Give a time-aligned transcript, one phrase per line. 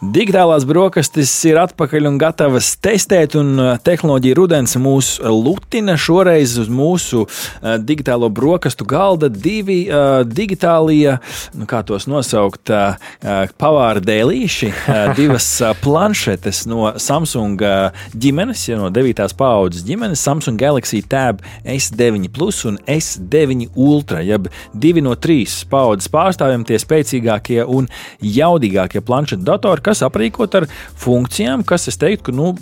[0.00, 6.70] Digitālās brokastis ir atpakaļ un gatavas testēt, un uh, tehnoloģija rudens mūs lutina šoreiz uz
[6.72, 11.18] mūsu uh, digitālo brokastu galda divi uh, digitālie,
[11.52, 12.96] nu kā tos nosaukt, uh,
[13.60, 17.60] pavāra dēlīši, uh, divas uh, planšetes no Samsung
[18.16, 19.20] ģimenes, ja no 9.
[19.36, 26.08] paudzes ģimenes, Samsung Galaxy Tab S9 Plus un S9 Ultra, jeb divi no trīs paudzes
[26.08, 27.92] pārstāvjiem, tie spēcīgākie un
[28.24, 30.68] jaudīgākie planšetu datori kas aprīkot ar
[31.00, 32.52] funkcijām, kas, es teiktu, nu,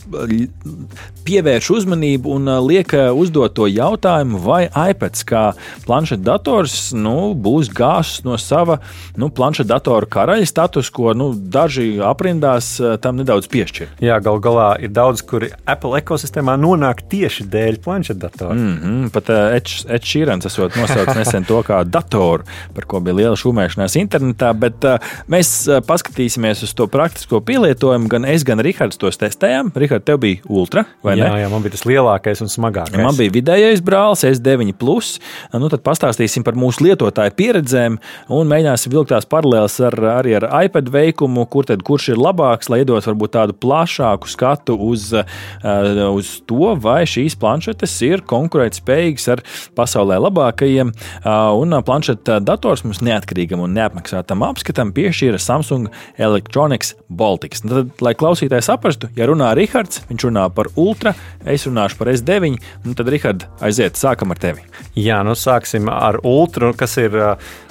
[1.29, 5.45] pievērš uzmanību un liek uzdot to jautājumu, vai iPads kā
[5.87, 8.79] planšetdators nu, būs gāzs no sava
[9.21, 12.75] nu, planšetdatora karaļa status, ko nu, daži aprindās
[13.05, 13.99] tam nedaudz piešķir.
[14.05, 18.57] Jā, gal galā ir daudz, kuri Apple ekosistēmā nonāk tieši dēļ planšetdatora.
[18.57, 23.37] Mm -hmm, pat Edge Sheerans esot nosaucis nesen to kā datoru, par ko bija liela
[23.39, 28.61] šūmēšanās internetā, bet uh, mēs uh, paskatīsimies uz to praktiski praktisko pielietojumu gan es, gan
[28.63, 29.73] Rihards tos testējām.
[29.75, 31.41] Rihards, tev bija ultra vai jā, ne?
[31.43, 33.01] Jā, man bija tas lielākais un smagākais.
[33.03, 34.71] Man bija vidējais brālis, S9.
[34.79, 35.17] Plus.
[35.51, 37.97] Nu, tad pastāstīsim par mūsu lietotāju pieredzēm
[38.31, 42.71] un mēģināsim vilkt tās paralēlas ar, arī ar iPad veikumu, kur tad kurš ir labāks,
[42.71, 49.29] lai iedot varbūt tādu plašāku skatu uz, uh, uz to, vai šīs planšetes ir konkurētspējīgas
[49.35, 49.45] ar
[49.75, 50.95] pasaulē labākajiem.
[51.25, 57.63] Uh, un planšeta dators mums neatkarīgam un neapmaksātam apskatam piešķīra Samsung Electronics Baltics.
[57.65, 61.15] Nu, tad, lai klausītājs saprastu, ja runā Rahards, viņš runā par Ultra,
[61.49, 64.67] es runāšu par S9, nu tad, Rahard, aiziet, sākam ar tevi.
[64.99, 67.17] Jā, nu sāksim ar Ultra, kas ir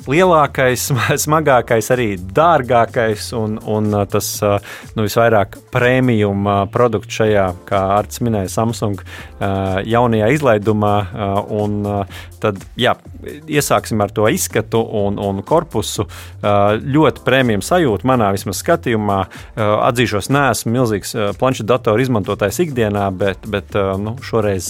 [0.08, 0.88] lielākais,
[1.26, 9.04] smagākais, arī dārgākais un, un tas nu, visvairāk prēmijum produkts šajā, kā Arts minēja, Samsung
[9.88, 10.96] jaunajā izlaidumā.
[11.54, 11.80] Un,
[12.42, 12.96] tad, jā,
[13.50, 16.08] iesāksim ar to izskatu un, un korpusu.
[16.42, 19.22] Ļoti prēmijum sajūta manā vismaz skatījumā.
[19.27, 24.70] Uh, atzīšos, neesmu milzīgs uh, planšetu datoru izmantotājs ikdienā, bet, bet nu, šoreiz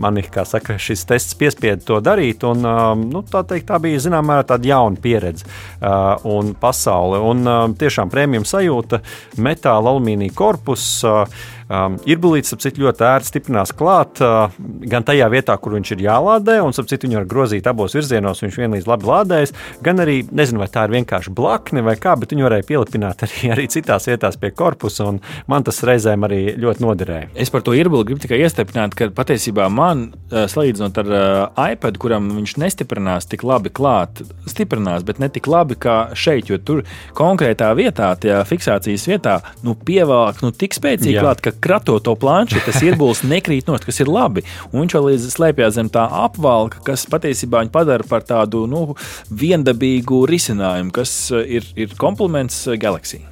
[0.00, 2.44] mani, kā saka, šis tests piespieda to darīt.
[2.48, 2.64] Un,
[3.10, 5.46] nu, tā, teikt, tā bija zināmā mērā tāda jauna pieredze
[6.28, 7.20] un pasaule.
[7.30, 9.02] Un tiešām prēmijum sajūta,
[9.42, 10.86] metāla, alumīnija korpus.
[11.70, 14.50] Um, ir bulīts, ap cik ļoti ērti stiprinās klāt, uh,
[14.90, 18.40] gan tajā vietā, kur viņš ir jālādē, un ap cik viņu var grozīt abos virzienos,
[18.42, 19.54] viņš vienlīdz labi lādējas,
[19.86, 23.52] gan arī, nezinu, vai tā ir vienkārši blakne vai kā, bet viņu varēja pielipināt arī,
[23.54, 25.20] arī citās vietās pie korpusa, un
[25.50, 27.30] man tas reizēm arī ļoti noderēja.
[27.38, 32.02] Es par to irbuli gribu tikai iestiprināt, ka patiesībā man, uh, salīdzinot ar uh, iPad,
[32.02, 36.82] kuram viņš nestiprinās tik labi klāt, stiprinās, bet ne tik labi kā šeit, jo tur
[37.14, 41.22] konkrētā vietā, tajā fiksācijas vietā, nu, pievelk nu, tik spēcīgi Jā.
[41.28, 44.44] klāt, ka kratot to planšu, tas ierbūlis nekrīt nost, kas ir labi.
[44.72, 48.82] Un viņš vēl slēpjas zem tā apvalka, kas patiesībā viņu padara par tādu nu,
[49.30, 53.22] viendabīgu risinājumu, kas uh, ir, ir kompliments uh, Galaxy.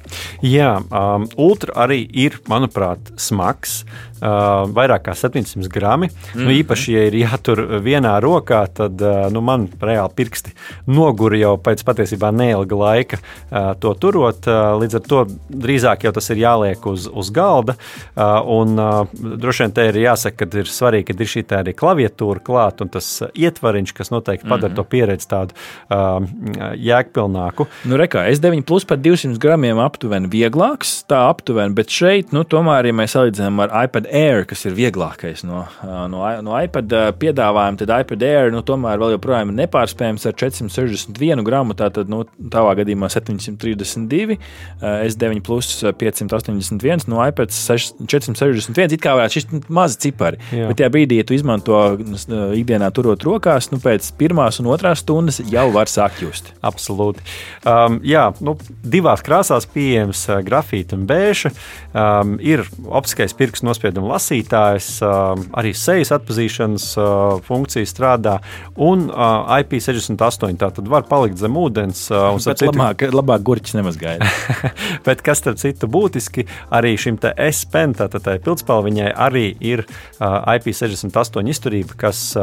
[0.45, 3.83] Jā, um, Ultra arī ir, manuprāt, smags
[4.21, 6.07] uh, vairāk kā 700 grami.
[6.07, 6.35] Mm -hmm.
[6.35, 6.59] nu, mhm.
[6.59, 10.51] īpaši, ja ir jātur vienā rokā, tad uh, nu, man reāli pirksti
[10.87, 14.45] nogura jau pēc patiesībā neilga laika uh, to turot.
[14.79, 17.75] Līdz ar to drīzāk jau tas ir jāliek uz, uz galda.
[18.45, 18.75] Un
[19.37, 22.89] droši vien te ir jāsaka, ka ir svarīgi, ka ir šī arī klaviatūra klāta un
[22.89, 24.75] tas ietvariņš, kas noteikti padara mm -hmm.
[24.75, 25.53] to pieredzi tādu
[26.75, 27.67] jēgpilnāku.
[27.85, 32.89] Nu, rekā, S9 plus par 200 gramiem aptuveni vieglāks, tā aptuveni, bet šeit, nu, tomēr,
[32.89, 35.61] ja mēs salīdzinām ar iPad Air, kas ir vieglākais no,
[36.09, 41.43] no, no iPad piedāvājuma, tad iPad Air nu, tomēr vēl joprojām ir nepārspējams ar 461
[41.45, 41.75] gramu.
[41.77, 44.39] Tātad, nu, tavā gadījumā 732,
[44.81, 45.69] S9 plus
[46.01, 48.95] 581, no iPad 461.
[48.97, 50.41] It kā varētu šis mazi cipari.
[50.55, 50.71] Jā.
[50.71, 51.77] Bet tajā brīdī, ja tu izmanto
[52.57, 56.51] ikdienā turot rokās, nu, pēc pirmās un otrās stundas jau var sākt just.
[56.65, 57.21] Absolūti.
[57.67, 61.53] Um, jā, nu, divās krāsās pieejams grafīti un bēša.
[61.93, 64.99] Um, ir optiskais pirksts nospiedums nospiedumu lasītājs,
[65.57, 66.85] arī sejas atpazīšanas
[67.45, 68.39] funkcija strādā,
[68.75, 72.09] un IP68 tātad var palikt zem ūdens.
[72.11, 74.25] Un, citu, labāk, labāk gurķis nemazgāja.
[75.07, 79.85] bet kas starp citu būtiski, arī šim te S-pen, tātad tai pildspalviņai arī ir
[80.19, 82.37] IP68 izturība, kas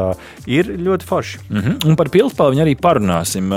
[0.45, 1.39] ir ļoti forši.
[1.49, 1.87] Mm -hmm.
[1.89, 3.53] Un par pildspalviņu arī parunāsim.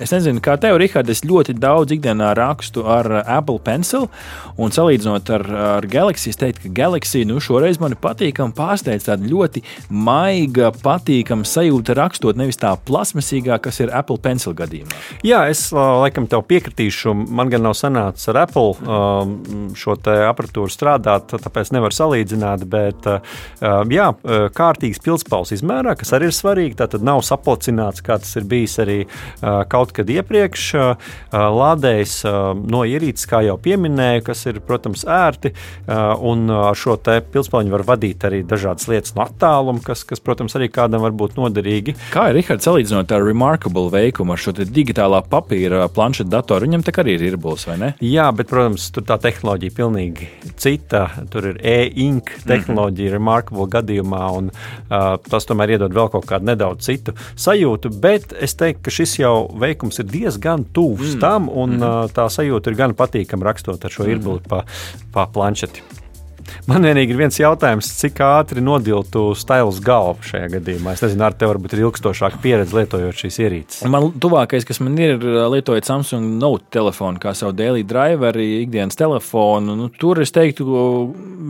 [0.00, 4.08] Es nezinu, kā tev, Rihard, es ļoti daudz ikdienā rakstu ar Apple Pencil,
[4.56, 5.46] un salīdzinot ar,
[5.78, 11.48] ar Galaxy, es teiktu, ka Galaxy nu, šoreiz man patīkami pārsteidz tāda ļoti maiga, patīkama
[11.48, 14.92] sajūta rakstot, nevis tā plasmasīgā, kas ir Apple Pencil gadījumā.
[15.26, 17.14] Jā, es laikam tev piekritīšu.
[17.32, 18.74] Man gan nav sanācis ar Apple
[19.78, 22.64] šo aparatūru strādāt, tāpēc nevar salīdzināt.
[22.72, 23.06] Bet,
[23.92, 24.08] jā,
[24.56, 26.78] kārtīgs pilspaules izmērā, kas arī ir svarīgi.
[26.78, 28.98] Tā tad nav saplacināts, kā tas ir bijis arī
[29.72, 30.68] kaut kad iepriekš.
[31.32, 32.16] Lādējs
[32.72, 35.54] no ierīces, kā jau pieminēju, kas ir, protams, ērti.
[36.22, 36.96] Un ar šo
[37.32, 41.36] pilspauļu var vadīt arī dažādas lietas no attāluma, kas, kas, protams, arī kādam var būt
[41.38, 41.96] noderīgi.
[42.12, 46.68] Kā ir Rihards salīdzinot ar Remarkable veikumu, ar šo digitālā papīra planšetu datoru?
[46.68, 47.92] Viņam tā arī ir irbulis, vai ne?
[48.04, 50.28] Jā, bet, protams, tur tā tehnoloģija ir pilnīgi
[50.60, 51.04] cita.
[51.32, 53.18] Tur ir e-ink tehnoloģija, mm -hmm.
[53.18, 57.92] Remarkable gadījumā, un uh, tas tomēr iedod vēl kaut kādu nedaudz citu sajūtu.
[58.02, 61.20] Bet es teiktu, ka šis jau veikums ir diezgan tuvs mm.
[61.20, 62.14] tam, un mm -hmm.
[62.16, 64.12] tā sajūta ir gan patīkama rakstot ar šo mm -hmm.
[64.12, 64.64] irbuli pa,
[65.12, 66.01] pa planšeti.
[66.70, 70.96] Man vienīgi ir viens jautājums, cik ātri nodiltu stils galvu šajā gadījumā.
[70.96, 73.82] Es nezinu, ar tevi varbūt ir ilgstošāka pieredze lietojot šīs ierīces.
[73.92, 75.18] Man tuvākais, kas man ir,
[75.52, 80.66] lietojot Samsung Note telefonu, kā savu daily driveri, ikdienas telefonu, nu, tur es teiktu,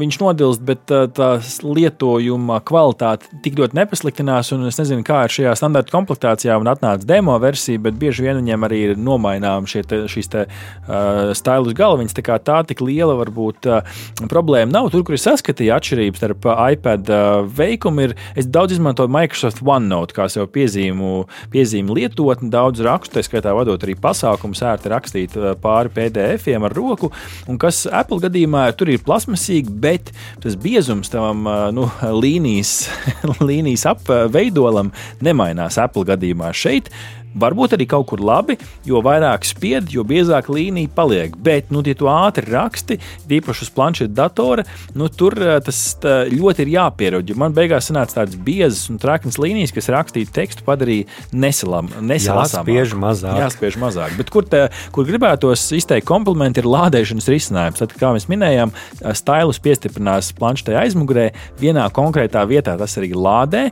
[0.00, 1.30] viņš nodilst, bet tā
[1.62, 4.52] lietojuma kvalitāte tik ļoti nepasliktinās.
[4.68, 8.66] Es nezinu, kā ir šajā standarta komplektācijā, un atnāca demo versija, bet bieži vien viņiem
[8.68, 12.16] arī ir nomainām te, šīs te, uh, stilus galviņas.
[12.16, 13.98] Tā kā tā tik liela varbūt uh,
[14.30, 14.91] problēma nav.
[14.92, 20.12] Tur, kur es saskatīju atšķirības starp iPad uh, veikumu, ir es daudz izmantoju Microsoft OneNote
[20.12, 21.12] kā savu piezīmu,
[21.54, 26.76] piezīmu lietotni, daudz rakstu, tā skaitā vadot arī pasākumus, ērti rakstīt uh, pāri PDF-iem ar
[26.76, 27.08] roku.
[27.48, 30.12] Un kas Apple gadījumā tur ir plasmasīgi, bet
[30.44, 31.88] tas biezums tam uh, nu,
[32.26, 32.90] līnijas,
[33.48, 34.92] līnijas apveidolam
[35.24, 36.92] nemainās Apple gadījumā šeit.
[37.34, 38.58] Varbūt arī kaut kur labi,
[38.88, 41.34] jo vairāk spied, jo biezāk līnija paliek.
[41.36, 42.98] Bet, nu, ja tu ātri raksti,
[43.32, 44.64] īpaši uz planšeta datora,
[44.98, 47.32] nu, tur eh, tas ļoti ir jāpierod.
[47.38, 52.68] Man beigās sanāca tādas biezas un traknas līnijas, kas rakstītu tekstu padarīja nesalam, nesalasām.
[52.68, 53.38] Jāspiež mazāk.
[53.40, 54.16] Jāspiež mazāk.
[54.20, 57.80] Bet kur, te, kur gribētos izteikt komplimenti, ir lādēšanas risinājums.
[57.82, 58.74] Tad, kā mēs minējām,
[59.18, 61.30] stilus piestiprinās planšetē aizmugurē,
[61.60, 63.64] vienā konkrētā vietā tas arī lādē,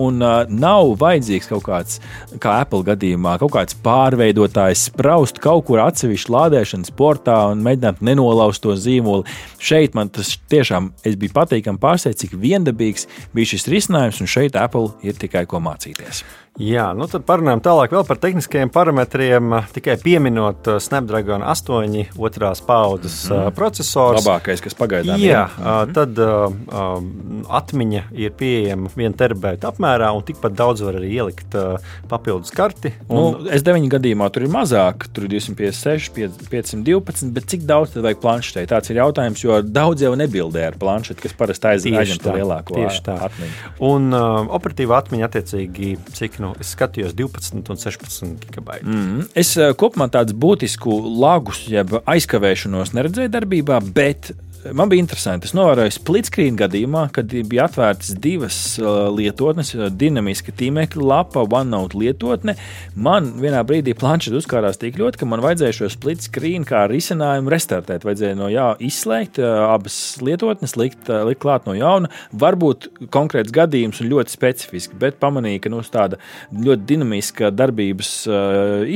[0.00, 1.98] un uh, nav vajadzīgs kaut kāds,
[2.42, 8.02] kā Apple gadījumā gadījumā kaut kāds pārveidotājs spraust kaut kur atsevišķi lādēšanas portā un mēģināt
[8.04, 9.24] nenolauzt to zīmoli.
[9.58, 14.92] Šeit man tas tiešām bija patīkami pārsteigts, cik viendabīgs bija šis risinājums, un šeit Apple
[15.02, 16.24] ir tikai ko mācīties.
[16.58, 19.52] Jā, nu tad parunājam tālāk par tehniskajiem parametriem.
[19.70, 23.54] Tikai pieminot uh, Snapdragon 8, otrās paudzes mm -hmm.
[23.54, 24.18] processors.
[24.18, 25.30] Labākais, kas pagaidām Jā, ir.
[25.30, 25.92] Jā, mm -hmm.
[25.94, 31.78] tad uh, atmiņa ir pieejama 1 terabaitu apmērā, un tikpat daudz var arī ielikt uh,
[32.08, 32.92] papildus karti.
[33.08, 33.16] Un...
[33.16, 36.10] Nu, S9 gadījumā tur ir mazāk, tur ir 256,
[36.50, 38.66] 512, bet cik daudz tad vajag planšetē?
[38.66, 43.52] Tāds ir jautājums, jo daudz jau nebildē ar planšeti, kas parasti aizņem lielāko atmiņu.
[43.78, 48.86] Un uh, operatīva atmiņa attiecīgi cik no nu, es skatījos 12 un 16 gigabaiti.
[48.86, 49.30] Mm -hmm.
[49.34, 54.32] Es uh, kopumā tādus būtisku lagus, jeb aizkavēšanos neredzēju darbībā, bet
[54.72, 55.46] Man bija interesanti.
[55.46, 61.98] Es novēroju splitscreen gadījumā, kad bija atvērtas divas uh, lietotnes, uh, dinamiska tīmekļa lapa, OneNote
[62.00, 62.56] lietotne.
[62.98, 68.06] Man vienā brīdī planšetē uzkārās tik ļoti, ka man vajadzēja šo splitscreen kā risinājumu restartēt.
[68.08, 72.10] Vajadzēja no jā, izslēgt uh, abas lietotnes, likt, likt klāt no jauna.
[72.34, 76.18] Varbūt konkrēts gadījums un ļoti specifisks, bet pamanīju, ka nu, tāda
[76.50, 78.10] ļoti dinamiska darbības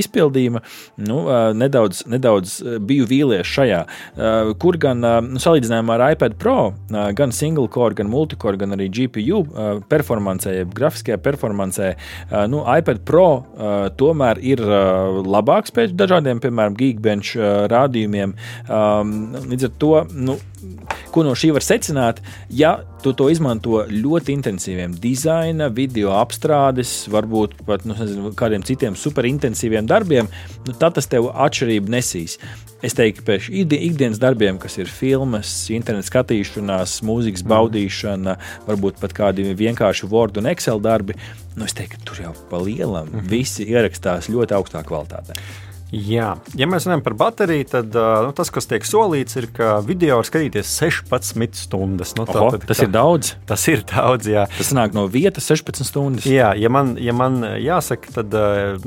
[0.03, 0.61] izpildījuma
[1.07, 1.23] nu,
[1.57, 3.85] nedaudz, nedaudz biju vīlies šajā,
[4.61, 5.07] kur gan.
[5.33, 6.73] Nu, salīdzinājumā ar iPad Pro,
[7.17, 9.43] gan single core, gan multicore, gan arī GPU
[9.91, 11.93] performancē, jeb grafiskajā performancē,
[12.53, 13.27] nu, iPad Pro
[14.01, 17.35] tomēr ir labāks pēc dažādiem, piemēram, Geekbench
[17.73, 18.35] rādījumiem.
[19.53, 20.39] Līdz ar to, nu,
[21.13, 27.63] ko no šī var secināt, ja tu to izmanto ļoti intensīviem dizaina, video apstrādes, varbūt
[27.67, 30.31] pat nu, nezinu, kādiem citiem superintensīviem darbiem,
[30.67, 32.39] nu, tad tas tev atšķirību nesīs.
[32.83, 37.53] Es teiktu, ka ikdienas darbiem, kas ir filmas, internetu skatīšanās, mūzikas mm.
[37.53, 41.19] baudīšana, varbūt pat kādi vienkārši Word un Excel darbi,
[41.55, 43.31] nu, es teiktu, ka tur jau pa lielam mm -hmm.
[43.31, 45.39] visi ierakstās ļoti augstā kvalitātē.
[45.93, 50.17] Jā, ja mēs runājam par bateriju, tad nu, tas, kas tiek solīts, ir, ka video
[50.17, 52.15] var skatīties 16 stundas.
[52.17, 53.35] Nu, Oho, tad, tas tā, ir daudz.
[53.49, 54.47] Tas ir daudz, jā.
[54.57, 56.29] Tas nāk no vietas 16 stundas.
[56.29, 58.37] Jā, ja man, ja man jāsaka, tad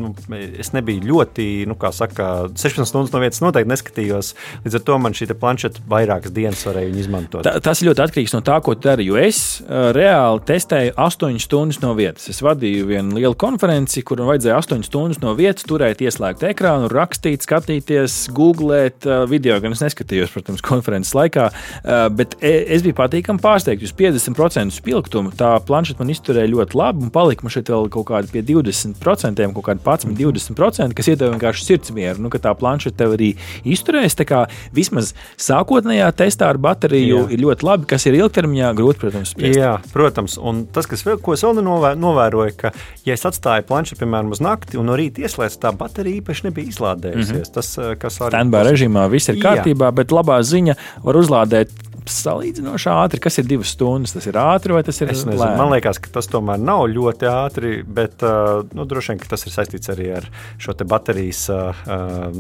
[0.02, 4.34] nu, es nebiju ļoti, nu, kā saka, 16 stundas no vietas noteikti neskatījos.
[4.66, 7.46] Līdz ar to man šī planšeta vairākas dienas varēja izmantot.
[7.46, 9.06] Tā, tas ļoti atkarīgs no tā, ko tu dari.
[9.06, 12.32] Jo es reāli testēju 8 stundas no vietas.
[12.34, 16.90] Es vadīju vienu lielu konferenci, kur man vajadzēja 8 stundas no vietas turēt ieslēgtu ekrānu
[16.98, 19.58] rakstīt, skatīties, googlēt uh, video.
[19.64, 23.90] Gan es neskatījos, protams, konferences laikā, uh, bet e, es biju patīkami pārsteigts.
[23.90, 28.08] Uz 50% spilgtumu tā planšeta man izturēja ļoti labi, un palika man šeit vēl kaut
[28.12, 30.16] kādi pie 20%, kaut kādi 11,
[30.56, 33.34] 20%, kas iedod vienkārši sirdsmieru, nu, ka tā planšeta tev arī
[33.68, 34.18] izturēs.
[34.18, 34.44] Tā kā
[34.76, 37.28] vismaz sākotnējā testā ar bateriju Jā.
[37.36, 39.60] ir ļoti labi, kas ir ilgtermiņā grūti, protams, spriest.
[39.60, 42.72] Jā, protams, un tas, kas vēl, ko es vēl novē- novēroju, ka,
[43.08, 46.72] ja es atstāju planšetu, piemēram, uz nakti, un no rīta ieslēdzu, tā baterija īpaši nebija
[46.86, 47.32] izlādējusies.
[47.32, 47.54] Mm -hmm.
[47.54, 49.42] Tas, eh, kas arī Standby režīmā viss ir Jā.
[49.42, 51.70] kārtībā, bet labā ziņa var uzlādēt
[52.06, 53.20] salīdzinoši ātri.
[53.20, 54.14] Kas ir divas stundas?
[54.14, 55.58] Tas ir ātri vai tas ir lēni?
[55.58, 59.46] man liekas, ka tas tomēr nav ļoti ātri, bet uh, nu, droši vien ka tas
[59.48, 60.28] ir saistīts arī ar
[60.62, 61.74] šo te baterijas uh,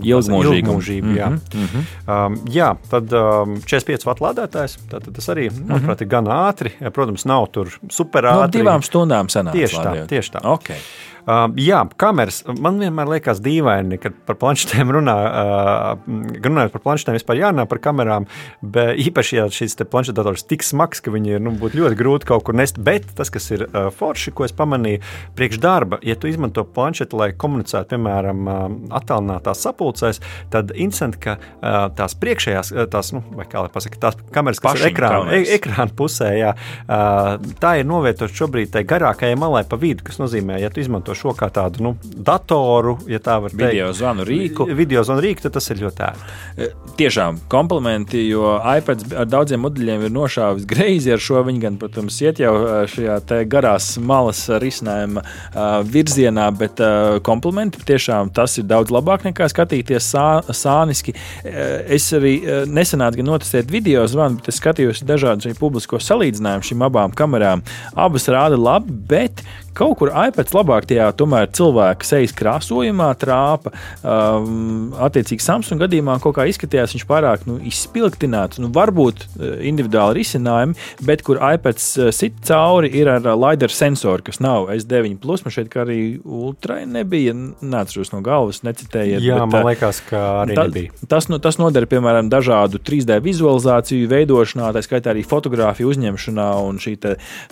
[0.03, 0.59] Ilgmūžīgumu.
[0.59, 1.15] ilgmūžību.
[1.17, 1.29] Jā.
[1.29, 1.83] Mm -hmm.
[2.27, 4.77] um, jā, tad um, 45 vatu lādētājs.
[4.89, 6.71] Tas arī, manuprāt, ir gan ātri.
[6.91, 8.61] Protams, nav tur super No ātri.
[8.61, 9.51] divām stundām sanāk.
[9.51, 10.07] Tieši tā, lādējot.
[10.07, 10.39] tieši tā.
[10.43, 10.77] Okay.
[11.25, 12.43] Uh, jā, kameras.
[12.61, 16.09] Man vienmēr liekas dīvaini, kad par planšetēm runā, uh,
[16.45, 18.27] runājot par planšetēm, vispār jārunā par kamerām.
[18.61, 22.45] Bet īpaši, ja šis planšetdators ir tik smags, ka viņi ir nu, ļoti grūti kaut
[22.45, 22.77] kur nest.
[22.77, 25.01] Bet tas, kas ir uh, forši, ko es pamanīju,
[25.37, 28.61] priekš darba, ja tu izmanto planšeti, lai komunicētu, piemēram, uh,
[29.01, 30.21] attālinātās sapulcēs,
[30.53, 34.61] tad interesanti, ka uh, tās priekšējās, uh, tās, nu, vai kā lai pasaka, tās kameras,
[34.61, 39.41] kas Pašiņu ir ekrāna, e ekrāna pusē, jā, uh, tā ir novietota šobrīd tai garākajai
[39.41, 43.39] malai pa vidu, kas nozīmē, ja tu izmanto šo kā tādu nu, datoru, ja tā
[43.43, 44.67] var teikt, Video zvanu rīku.
[44.75, 46.67] video zvanu rīku, tad tas ir ļoti ērti.
[46.99, 51.41] Tiešām komplimenti, jo iPads ar daudziem modeļiem ir nošāvis greizi ar šo.
[51.45, 56.79] Viņi gan, protams, iet jau ā, šajā te garās malas risinājuma ā, virzienā, bet
[57.25, 61.15] komplimenti tiešām tas ir daudz labāk nekā skatīties sā, sāniski.
[61.43, 66.87] Es arī ā, nesenāti gan notestēju video zvanu, bet es skatījos dažādus publisko salīdzinājumus šīm
[66.87, 67.63] abām kamerām.
[67.95, 69.43] Abas rāda labi, bet
[69.75, 73.73] kaut kur iPads labāk tajā tomēr cilvēka sejas krāsojumā trāpa.
[74.01, 78.61] Um, attiecīgi, Samsung gadījumā kaut kā izskatījās viņš pārāk nu, izspilgtināts.
[78.63, 83.73] Nu, varbūt uh, individuāli risinājumi, bet kur iPads uh, sit cauri, ir ar uh, LiDAR
[83.73, 85.17] sensoru, kas nav S9.
[85.45, 87.33] Man šeit arī ultrai nebija.
[87.35, 89.23] Neatceros no galvas, necitējiet.
[89.23, 90.93] Jā, bet, man liekas, ka arī Ta, nebija.
[91.11, 96.79] tas, nu, tas noder piemēram dažādu 3D vizualizāciju veidošanā, tā skaitā arī fotografiju uzņemšanā un
[96.81, 96.95] šī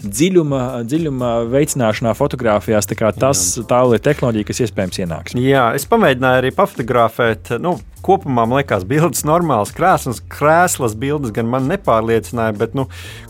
[0.03, 2.89] dziļuma, dziļuma veicināšanā fotografijās.
[2.89, 5.37] Tā, tas, tā ir tehnoloģija, kas iespējams ienāks.
[5.39, 7.55] Jā, es pamēģināju arī pafotografēt.
[7.63, 12.87] Nu, kopumā man liekas, bildes normāls, krāsas, krēslas bildes gan man nepārliecināja, bet nu,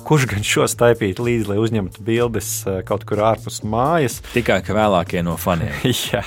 [0.07, 4.19] kurš gan šo staipīt līdzi, lai uzņemtu bildes eh, kaut kur ārpus mājas?
[4.35, 5.75] Tikai ka vēlākie no faniem.
[6.11, 6.23] Jā,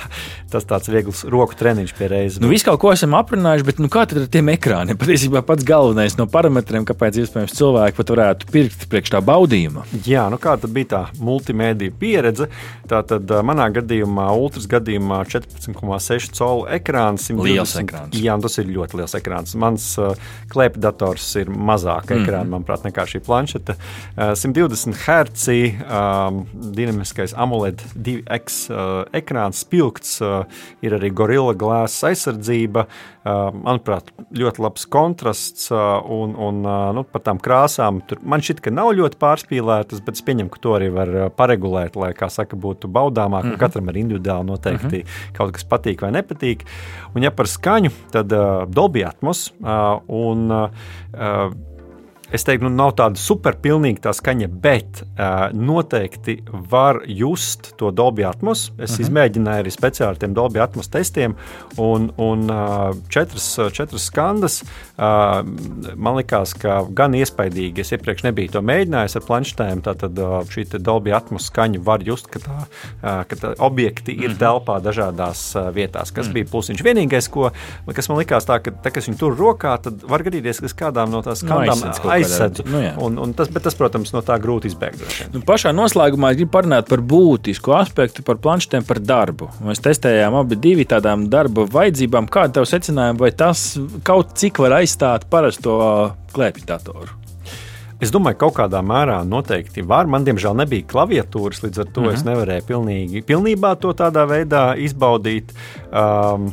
[0.51, 2.39] tas tāds viegls roku treniņš pie reizes.
[2.43, 4.97] Nu, visu kaut ko esam aprunājuši, bet nu, kā tad ar tiem ekrāniem?
[5.01, 9.85] Patiesībā pats galvenais no parametriem, kāpēc iespējams cilvēki pat varētu pirkt priekš tā baudījuma.
[10.07, 12.49] Jā, nu kā tad bija tā multimediju pieredze?
[12.87, 17.27] Tā tad uh, manā gadījumā, Ultras gadījumā 14,6 colu ekrāns.
[17.27, 18.17] 120 Liels ekrāns.
[18.17, 19.55] Jā, un tas ir ļoti liels ekrāns.
[19.59, 20.13] Mans uh,
[20.53, 22.23] klēpdators ir mazāk mm.
[22.23, 23.77] ekrāns, manuprāt, nekā šī planšeta.
[24.15, 26.43] Uh, 120 Hz um,
[26.77, 30.43] dinamiskais AMOLED 2X uh, ekrāns, spilgts, uh,
[30.85, 32.87] ir arī Gorilla Glass aizsardzība.
[32.87, 33.16] Uh,
[33.53, 38.01] manuprāt, ļoti labs kontrasts uh, un, un uh, nu, par tām krāsām.
[38.07, 41.97] Tur man šķiet, ka nav ļoti pārspīlētas, bet es pieņemu, ka to arī var paregulēt,
[41.99, 43.43] lai, kā saka, būtu baudāmāk.
[43.43, 43.61] Mm -hmm.
[43.61, 45.37] Katram ir individuāli noteikti mm -hmm.
[45.37, 46.65] kaut kas patīk vai nepatīk.
[47.15, 50.69] Un, ja par skaņu, tad uh, Dolby Atmos uh, un uh,
[52.27, 58.25] Es teiktu, nu, nav tāda superpilnīga tā skaņa, bet uh, noteikti var just to Dolby
[58.27, 58.65] Atmos.
[58.77, 59.01] Es uh -huh.
[59.05, 61.35] izmēģināju arī speciāli ar tiem Dolby Atmos testiem,
[61.77, 64.63] un, un uh, četras, četras skandas.
[64.97, 65.45] Uh,
[65.95, 67.79] man liekas, ka gan iespaidīgi.
[67.79, 69.81] Es iepriekš nebiju to mēģinājis ar planšetēm.
[69.81, 74.29] Tātad uh, šī Dolby Atmos skaņa var just, ka, tā, uh, ka tā objekti ir
[74.29, 74.39] uh -huh.
[74.39, 76.33] telpā dažādās uh, vietās, kas uh -huh.
[76.33, 76.83] bija plusiņš.
[76.83, 77.51] Vienīgais, ko,
[77.93, 81.09] kas man likās, tā, ka, tā, kas viņu tur rokā, tad var gadīties, ka kādām
[81.09, 82.63] no tās Nu, skandām aizsedz kaut aizsedz.
[82.67, 85.03] nu un, un tas, bet tas, protams, no tā grūti izbēgt.
[85.33, 89.51] Nu, pašā noslēgumā es gribu parunāt par būtisku aspektu, par planšetēm, par darbu.
[89.67, 92.29] Mēs testējām abi divi tādām darba vajadzībām.
[92.33, 93.69] Kāda tava secinājuma, vai tas
[94.07, 95.77] kaut cik var aizstāt parasto
[96.35, 97.17] klēpju datoru?
[97.97, 100.05] Es domāju, ka kaut kādā mērā noteikti var.
[100.09, 102.13] Man, diemžēl, nebija klaviatūras, līdz ar to mm -hmm.
[102.13, 105.53] es nevarēju pilnīgi, pilnībā to tādā veidā izbaudīt.
[105.89, 106.51] Um,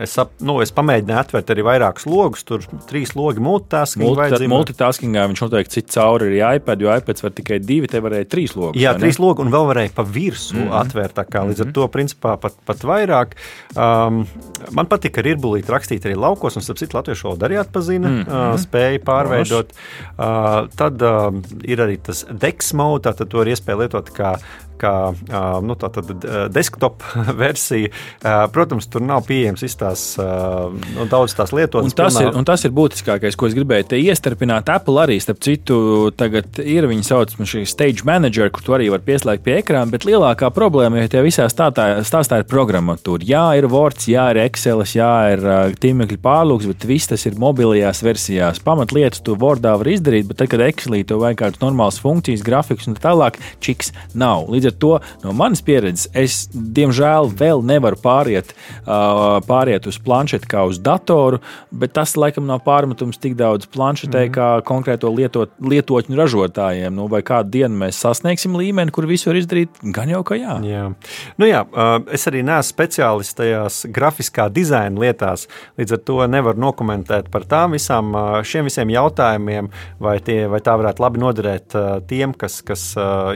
[0.00, 4.04] Es, ap, nu, es pamēģināju atvērt arī vairākus logus, tur trīs logi multitasking.
[4.06, 4.48] Multi, vajadzība.
[4.54, 8.54] multitaskingā viņš noteikti cits cauri arī iPad, jo iPads var tikai divi, te varēja trīs
[8.56, 8.80] logus.
[8.80, 10.72] Jā, trīs logi, un vēl varēja pa virsmu mm Mhm.
[10.72, 10.80] -hmm.
[10.80, 11.20] atvērt.
[11.32, 13.36] Kā, līdz ar to, principā, pat, pat vairāk.
[13.76, 14.26] Um,
[14.72, 18.12] man patīk, ka ir bulīti rakstīt arī laukos, un, citu, latviešu valodu arī atpazina, mm
[18.20, 18.30] Mhm.
[18.30, 18.52] -hmm.
[18.54, 19.68] uh, spēja pārveidot.
[20.18, 21.32] Uh, tad uh,
[21.64, 24.38] ir arī tas dex mode, tātad to ir iespēja lietot kā
[24.82, 24.94] kā
[25.62, 25.76] nu,
[26.52, 27.04] desktop
[27.42, 27.92] versija.
[28.52, 31.92] Protams, tur nav pieejams tās, nu, daudz tās lietotas.
[31.92, 32.30] Un tas, pilnā...
[32.30, 34.70] ir, un tas ir būtiskākais, ko es gribēju te iestarpināt.
[34.72, 35.76] Apple arī, starp citu,
[36.18, 40.50] tagad ir viņa saucamā stage manager, kur tu arī vari pieslēgt pie ekrāna, bet lielākā
[40.54, 43.26] problēma ir tie visā stāstā, stāstā ir programmatūra.
[43.26, 45.46] Jā, ir Word, jā, ir Excel, jā, ir
[45.82, 48.62] tīmekļa pārlūks, bet viss tas ir mobilajās versijās.
[48.64, 52.88] Pamatlietas tu Wordā var izdarīt, bet tad, kad Excelī tev vajag kādas normālas funkcijas, grafikus
[52.90, 54.48] un tā tālāk, čiks nav.
[54.52, 60.64] Līdz ar to no manas pieredzes es, diemžēl, vēl nevaru pāriet, pāriet uz planšeti kā
[60.68, 66.16] uz datoru, bet tas laikam nav pārmetums tik daudz planšetē, mm kā konkrēto lietot, lietotņu
[66.16, 66.94] ražotājiem.
[66.94, 69.80] Nu, vai kādu dienu mēs sasniegsim līmeni, kur visu var izdarīt?
[69.94, 70.54] Gan jau, ka jā.
[70.64, 70.84] jā.
[71.40, 71.64] Nu, jā
[72.12, 75.46] es arī neesmu speciālists tajās grafiskā dizaina lietās,
[75.80, 78.12] līdz ar to nevaru nokomentēt par tām visām,
[78.46, 79.70] šiem visiem jautājumiem,
[80.02, 81.76] vai, tie, vai tā varētu labi noderēt
[82.10, 82.86] tiem, kas, kas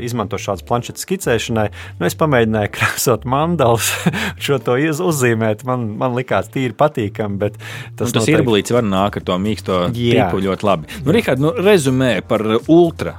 [0.05, 1.66] izmanto šādas planšetes skicēšanai.
[1.99, 3.90] Nu, es pamēģināju krāsot mandalas,
[4.45, 5.66] šo to uzzīmēt.
[5.68, 7.38] Man, man likās tīri patīkami.
[7.50, 7.59] Tas,
[7.99, 8.37] tas noteikti...
[8.37, 10.90] ierbulīts var nākt ar to mīksto tipu ļoti labi.
[11.04, 13.18] Nu, Rihard, nu, rezumē par ultra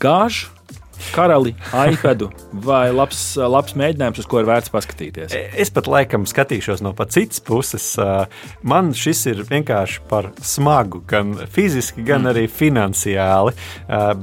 [0.00, 0.50] gāžu
[1.12, 1.54] karali,
[1.92, 2.30] iPadu
[2.64, 5.34] vai labs, labs mēģinājums, uz ko ir vērts paskatīties?
[5.58, 7.86] Es pat laikam skatīšos no citas puses.
[8.62, 12.30] Man šis ir vienkārši par smagu, gan fiziski, gan mm.
[12.32, 13.54] arī finansiāli.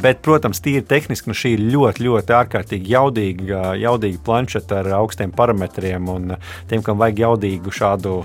[0.02, 5.34] Bet, protams, tīri tehniski nu šī ir ļoti, ļoti ārkārtīgi jaudīga, jaudīga planšeta ar augstiem
[5.36, 6.10] parametriem.
[6.10, 6.36] Un
[6.70, 8.16] tiem, kam vajag jaudīgu šādu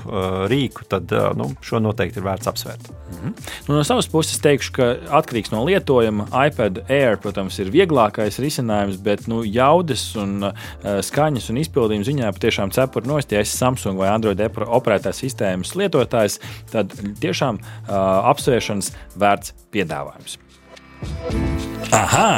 [0.51, 2.91] rīku, tad nu, šo noteikti ir vērts apsvērt.
[2.91, 3.51] Mm -hmm.
[3.69, 4.91] nu, no savas puses teikšu, ka
[5.21, 8.54] atkarīgs no lietojuma, iPad Air, protams, ir vieglākais risinājums,
[9.05, 10.65] bet nu, jaudas un uh,
[11.05, 13.33] skaņas un izpildījuma ziņā patiešām cepuri nost.
[13.33, 16.41] Ja esi Samsung vai Android operētās sistēmas lietotājs,
[16.73, 17.95] tad tiešām uh,
[18.33, 20.39] apsvēršanas vērts piedāvājums.
[21.93, 22.29] Aha!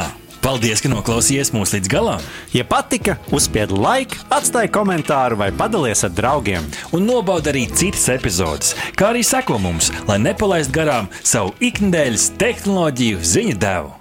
[0.46, 2.26] Paldies, ka noklausījāties mūsu līdz galam!
[2.54, 6.68] Ja patika, uzspiediet laiku, atstājiet komentāru vai padalieties ar draugiem.
[6.94, 13.26] Un nobaudiet arī citas epizodes, kā arī sekot mums, lai nepalaistu garām savu ikdienas tehnoloģiju
[13.34, 13.95] ziņu devumu.